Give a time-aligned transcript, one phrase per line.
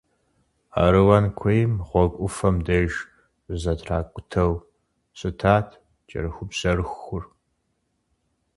[0.83, 2.91] Аруан куейм гъуэгу ӏуфэм деж
[3.45, 4.51] щызэтракӏутэу
[5.17, 5.67] щытат
[6.07, 7.23] кӏэрыхубжьэрыхур.